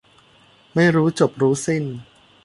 [0.73, 1.83] ไม่รู้จบรู้สิ้น